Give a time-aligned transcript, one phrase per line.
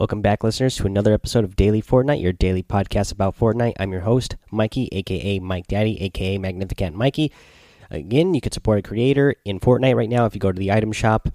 [0.00, 3.74] Welcome back, listeners, to another episode of Daily Fortnite, your daily podcast about Fortnite.
[3.78, 7.30] I'm your host, Mikey, aka Mike Daddy, aka Magnificent Mikey.
[7.90, 10.72] Again, you can support a creator in Fortnite right now if you go to the
[10.72, 11.28] item shop.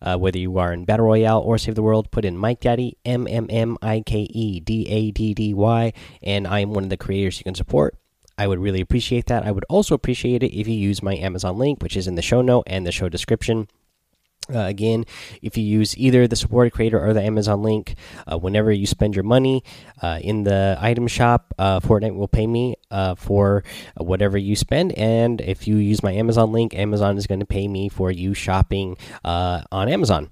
[0.00, 2.96] Uh, whether you are in Battle Royale or Save the World, put in Mike Daddy,
[3.04, 5.92] M M M I K E D A D D Y,
[6.22, 7.98] and I am one of the creators you can support.
[8.38, 9.44] I would really appreciate that.
[9.44, 12.22] I would also appreciate it if you use my Amazon link, which is in the
[12.22, 13.68] show note and the show description.
[14.52, 15.04] Uh, again,
[15.42, 17.96] if you use either the supported creator or the Amazon link,
[18.30, 19.64] uh, whenever you spend your money
[20.02, 23.64] uh, in the item shop, uh, Fortnite will pay me uh, for
[23.96, 24.92] whatever you spend.
[24.92, 28.34] And if you use my Amazon link, Amazon is going to pay me for you
[28.34, 30.30] shopping uh, on Amazon.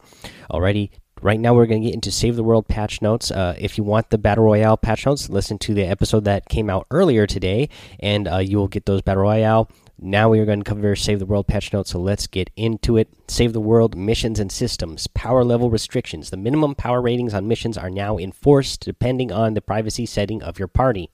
[0.50, 0.90] Alrighty.
[1.22, 3.32] Right now, we're going to get into Save the World patch notes.
[3.34, 6.86] if you want the Battle Royale patch notes, listen to the episode that came out
[6.90, 7.70] earlier today,
[8.00, 9.70] and you will get those Battle Royale
[10.04, 12.98] now we are going to cover Save the World patch notes, so let's get into
[12.98, 13.08] it.
[13.26, 16.28] Save the World missions and systems, power level restrictions.
[16.28, 20.58] The minimum power ratings on missions are now enforced depending on the privacy setting of
[20.58, 21.10] your party.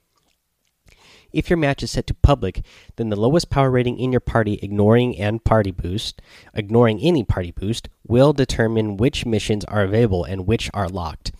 [1.32, 2.64] If your match is set to public,
[2.96, 6.20] then the lowest power rating in your party, ignoring and party boost,
[6.52, 11.30] ignoring any party boost, will determine which missions are available and which are locked.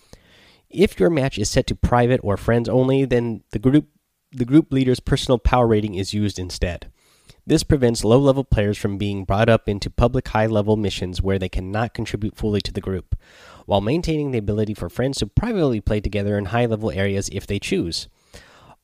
[0.69, 3.89] If your match is set to private or friends only, then the group
[4.33, 6.89] the group leader's personal power rating is used instead.
[7.47, 11.39] This prevents low level players from being brought up into public high level missions where
[11.39, 13.17] they cannot contribute fully to the group,
[13.67, 17.47] while maintaining the ability for friends to privately play together in high level areas if
[17.47, 18.09] they choose.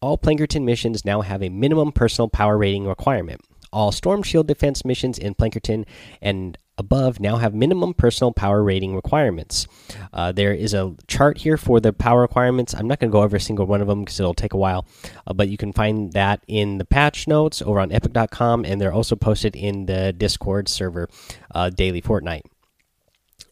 [0.00, 3.40] All Plankerton missions now have a minimum personal power rating requirement.
[3.72, 5.84] All Storm Shield defense missions in Plankerton
[6.20, 9.66] and above now have minimum personal power rating requirements.
[10.12, 12.74] Uh, there is a chart here for the power requirements.
[12.74, 14.58] I'm not going to go over a single one of them because it'll take a
[14.58, 14.86] while,
[15.26, 18.92] uh, but you can find that in the patch notes over on epic.com, and they're
[18.92, 21.08] also posted in the Discord server,
[21.54, 22.42] uh, Daily Fortnite.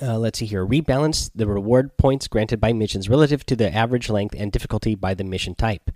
[0.03, 0.67] Uh, let's see here.
[0.67, 5.15] Rebalance the reward points granted by missions relative to the average length and difficulty by
[5.15, 5.91] the mission type.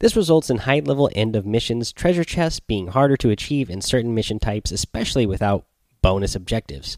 [0.00, 3.82] This results in high level end of missions treasure chests being harder to achieve in
[3.82, 5.66] certain mission types, especially without
[6.02, 6.96] bonus objectives.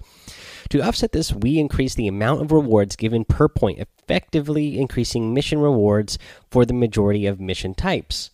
[0.71, 5.61] To offset this, we increase the amount of rewards given per point, effectively increasing mission
[5.61, 6.19] rewards
[6.51, 8.31] for the majority of mission types.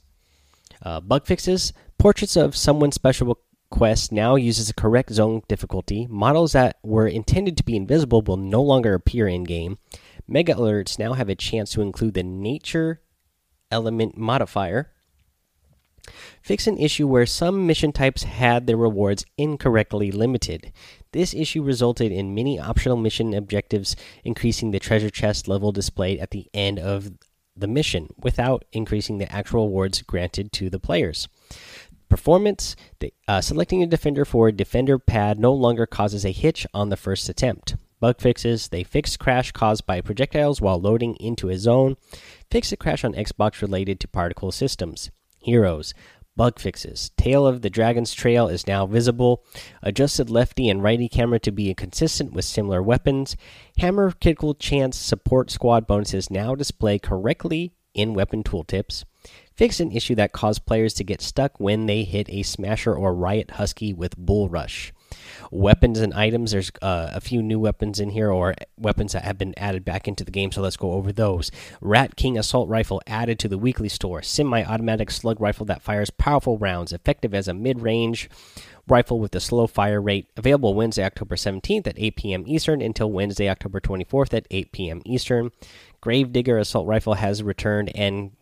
[0.82, 3.38] Uh, bug fixes Portraits of Someone Special
[3.70, 6.06] Quest now uses a correct zone difficulty.
[6.09, 9.78] Models that were intended to be invisible will no longer appear in game.
[10.26, 13.03] Mega alerts now have a chance to include the nature
[13.70, 14.92] element modifier.
[16.42, 20.72] Fix an issue where some mission types had their rewards incorrectly limited.
[21.12, 26.30] This issue resulted in many optional mission objectives increasing the treasure chest level displayed at
[26.30, 27.10] the end of
[27.56, 31.28] the mission without increasing the actual rewards granted to the players.
[32.08, 32.74] Performance
[33.28, 36.96] uh, selecting a defender for a defender pad no longer causes a hitch on the
[36.96, 37.76] first attempt.
[38.00, 41.96] Bug fixes they fix crash caused by projectiles while loading into a zone.
[42.50, 45.10] Fix a crash on Xbox related to particle systems.
[45.40, 45.94] Heroes
[46.40, 47.10] bug fixes.
[47.18, 49.44] Tail of the Dragon's Trail is now visible.
[49.82, 53.36] Adjusted lefty and righty camera to be consistent with similar weapons.
[53.76, 59.04] Hammer critical chance support squad bonuses now display correctly in weapon tooltips.
[59.54, 63.14] Fix an issue that caused players to get stuck when they hit a Smasher or
[63.14, 64.94] Riot Husky with Bull Rush
[65.50, 66.52] weapons and items.
[66.52, 70.08] There's uh, a few new weapons in here, or weapons that have been added back
[70.08, 70.52] into the game.
[70.52, 71.50] So let's go over those.
[71.80, 74.22] Rat King assault rifle added to the weekly store.
[74.22, 78.28] Semi-automatic slug rifle that fires powerful rounds, effective as a mid-range
[78.88, 80.28] rifle with a slow fire rate.
[80.36, 82.44] Available Wednesday, October 17th at 8 p.m.
[82.47, 85.02] Eastern until Wednesday, October 24th at 8 p.m.
[85.04, 85.50] Eastern.
[86.00, 88.32] Gravedigger assault rifle has returned and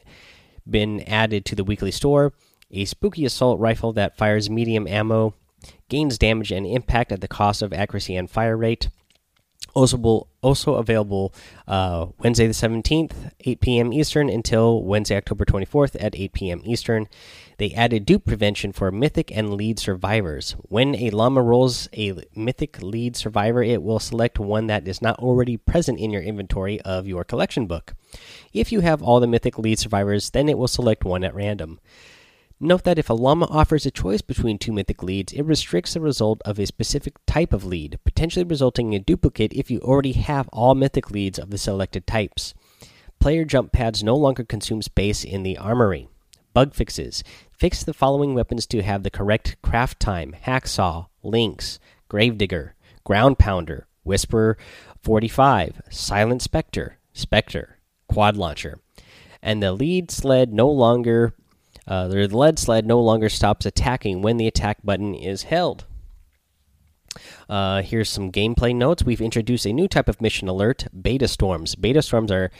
[0.68, 2.32] been added to the weekly store.
[2.70, 5.34] A spooky assault rifle that fires medium ammo
[5.88, 8.88] gains damage and impact at the cost of accuracy and fire rate.
[9.74, 11.32] Also, also available
[11.66, 13.92] uh, Wednesday the 17th, 8 p.m.
[13.92, 16.62] Eastern until Wednesday, October 24th at 8 p.m.
[16.64, 17.06] Eastern.
[17.58, 20.52] They added dupe prevention for mythic and lead survivors.
[20.62, 25.18] When a llama rolls a mythic lead survivor, it will select one that is not
[25.18, 27.94] already present in your inventory of your collection book.
[28.52, 31.80] If you have all the mythic lead survivors, then it will select one at random.
[32.60, 36.00] Note that if a llama offers a choice between two mythic leads, it restricts the
[36.00, 40.12] result of a specific type of lead, potentially resulting in a duplicate if you already
[40.12, 42.54] have all mythic leads of the selected types.
[43.20, 46.08] Player jump pads no longer consume space in the armory.
[46.52, 47.22] Bug fixes.
[47.52, 51.78] Fix the following weapons to have the correct craft time Hacksaw, Lynx,
[52.08, 54.58] Gravedigger, Ground Pounder, whisperer
[55.02, 57.78] 45, Silent Spectre, Spectre,
[58.08, 58.80] Quad Launcher.
[59.40, 61.34] And the lead sled no longer
[61.88, 65.86] uh, the lead sled no longer stops attacking when the attack button is held.
[67.48, 69.02] Uh, here's some gameplay notes.
[69.02, 71.74] We've introduced a new type of mission alert beta storms.
[71.74, 72.50] Beta storms are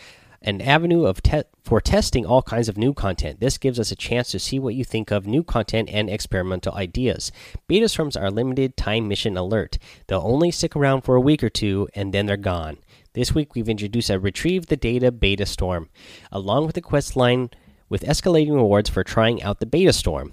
[0.40, 3.40] an avenue of te for testing all kinds of new content.
[3.40, 6.75] This gives us a chance to see what you think of new content and experimental
[6.75, 7.30] ideas.
[7.66, 9.78] Beta storms are limited time mission alert.
[10.06, 12.78] They'll only stick around for a week or two and then they're gone.
[13.14, 15.88] This week we've introduced a retrieve the data beta storm,
[16.30, 17.50] along with a quest line
[17.88, 20.32] with escalating rewards for trying out the beta storm.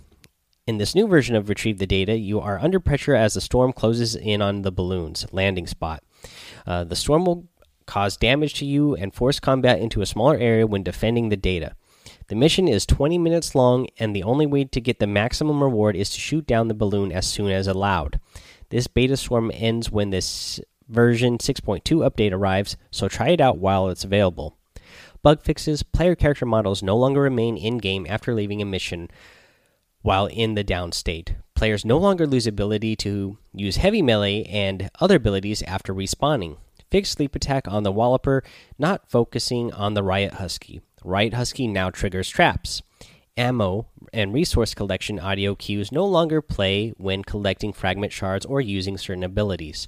[0.68, 3.72] In this new version of Retrieve the Data, you are under pressure as the storm
[3.72, 6.04] closes in on the balloon's landing spot.
[6.66, 7.48] Uh, the storm will
[7.86, 11.76] cause damage to you and force combat into a smaller area when defending the data.
[12.28, 15.96] The mission is 20 minutes long, and the only way to get the maximum reward
[15.96, 18.20] is to shoot down the balloon as soon as allowed.
[18.70, 20.60] This beta storm ends when this
[20.90, 24.58] version 6.2 update arrives, so try it out while it's available.
[25.26, 29.10] Bug fixes player character models no longer remain in game after leaving a mission
[30.04, 31.34] while in the down state.
[31.56, 36.58] Players no longer lose ability to use heavy melee and other abilities after respawning.
[36.92, 38.44] Fixed sleep attack on the Walloper,
[38.78, 40.82] not focusing on the Riot Husky.
[41.04, 42.84] Riot Husky now triggers traps.
[43.36, 48.96] Ammo and resource collection audio cues no longer play when collecting fragment shards or using
[48.96, 49.88] certain abilities.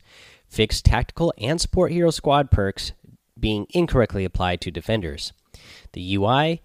[0.50, 2.94] Fixed tactical and support hero squad perks
[3.40, 5.34] being incorrectly applied to defenders.
[5.94, 6.62] The UI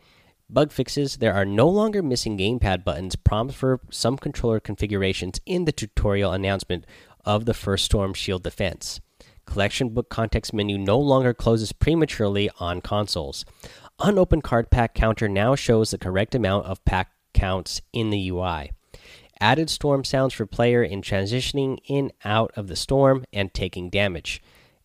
[0.52, 5.64] Bug fixes There are no longer missing gamepad buttons, prompts for some controller configurations in
[5.64, 6.84] the tutorial announcement
[7.24, 9.00] of the first Storm Shield defense.
[9.46, 13.46] Collection book context menu no longer closes prematurely on consoles.
[13.98, 18.72] Unopened card pack counter now shows the correct amount of pack counts in the UI.
[19.40, 24.42] Added storm sounds for player in transitioning in out of the storm and taking damage.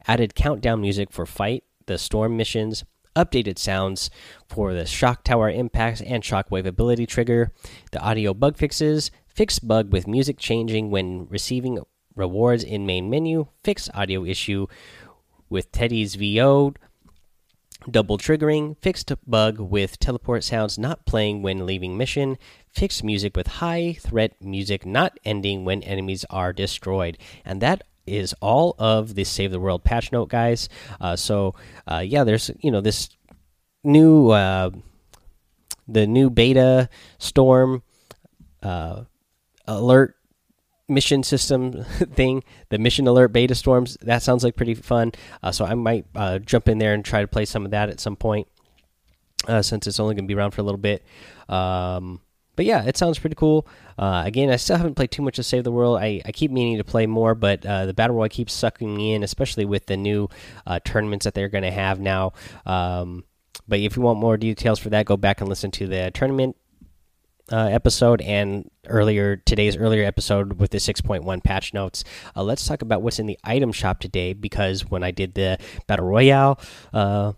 [0.07, 2.83] Added countdown music for fight the storm missions
[3.15, 4.09] updated sounds
[4.47, 7.51] for the shock tower impacts and shockwave ability trigger,
[7.91, 11.79] the audio bug fixes, fixed bug with music changing when receiving
[12.15, 14.67] rewards in main menu, fixed audio issue
[15.49, 16.73] with Teddy's VO,
[17.89, 22.37] double triggering, fixed bug with teleport sounds not playing when leaving mission,
[22.69, 27.17] fixed music with high threat music not ending when enemies are destroyed.
[27.45, 30.69] And that is all of the Save the World patch note, guys.
[30.99, 31.55] Uh, so
[31.87, 33.09] uh, yeah, there's you know this
[33.83, 34.71] new uh,
[35.87, 36.89] the new beta
[37.19, 37.83] storm
[38.63, 39.03] uh,
[39.67, 40.15] alert
[40.89, 41.83] mission system
[42.13, 43.97] thing the mission alert beta storms.
[44.01, 45.11] That sounds like pretty fun.
[45.43, 47.89] Uh, so i might uh, jump in there and try to play some of that
[47.89, 48.47] at some point
[49.61, 51.05] since it's only going to be around for a little bit.
[51.47, 52.19] Um,
[52.57, 53.65] but yeah, it sounds pretty cool.
[53.97, 55.99] Uh, again, I still haven't played too much of Save the World.
[55.99, 59.13] I, I keep meaning to play more, but uh, the Battle Royale keeps sucking me
[59.13, 60.27] in, especially with the new
[60.65, 62.33] uh, tournaments that they're going to have now.
[62.65, 63.23] Um,
[63.67, 66.57] but if you want more details for that, go back and listen to the tournament
[67.51, 72.03] uh, episode and earlier today's earlier episode with the 6.1 patch notes.
[72.35, 75.57] Uh, let's talk about what's in the item shop today because when I did the
[75.85, 76.59] Battle Royale
[76.93, 77.33] uh,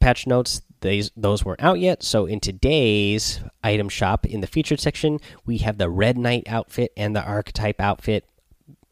[0.00, 2.02] patch notes, these, those weren't out yet.
[2.02, 6.92] So in today's item shop, in the featured section, we have the Red Knight outfit
[6.96, 8.24] and the Archetype outfit.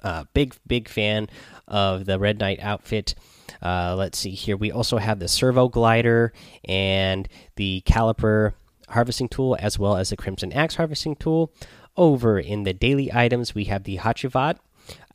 [0.02, 1.28] Uh, big big fan
[1.68, 3.14] of the Red Knight outfit.
[3.62, 4.56] Uh, let's see here.
[4.56, 6.32] We also have the Servo Glider
[6.64, 8.54] and the Caliper
[8.88, 11.52] harvesting tool, as well as the Crimson Axe harvesting tool.
[11.96, 14.56] Over in the daily items, we have the Hacivat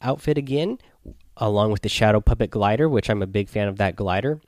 [0.01, 0.77] outfit again,
[1.35, 4.39] along with the Shadow Puppet Glider, which I'm a big fan of that glider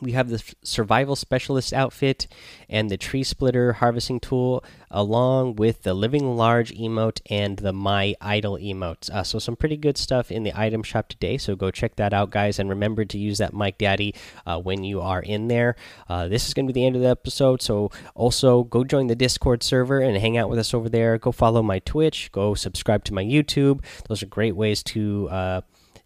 [0.00, 2.26] we have the survival specialist outfit
[2.68, 8.14] and the tree splitter harvesting tool along with the living large emote and the my
[8.20, 9.10] idol emotes.
[9.10, 12.12] Uh, so some pretty good stuff in the item shop today so go check that
[12.12, 12.58] out guys.
[12.58, 14.14] And remember to use that mike daddy
[14.46, 15.76] uh, when you are in there.
[16.08, 19.06] Uh, this is going to be the end of the episode so also go join
[19.06, 21.18] the discord server and hang out with us over there.
[21.18, 22.32] Go follow my twitch.
[22.32, 23.82] Go subscribe to my youtube.
[24.08, 25.60] Those are great ways to uh,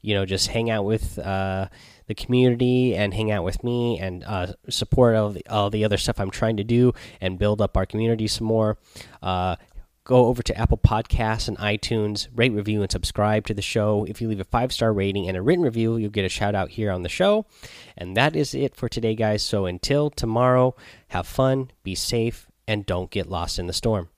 [0.04, 1.68] you know just hang out with uh,
[2.06, 5.96] the community and hang out with me and uh, support all the, all the other
[5.96, 8.76] stuff I'm trying to do and build up our community some more.
[9.22, 9.56] Uh,
[10.04, 14.04] go over to Apple Podcasts and iTunes, rate, review, and subscribe to the show.
[14.04, 16.54] If you leave a five star rating and a written review, you'll get a shout
[16.54, 17.46] out here on the show.
[17.96, 19.42] And that is it for today, guys.
[19.42, 20.76] So until tomorrow,
[21.08, 24.10] have fun, be safe, and don't get lost in the storm.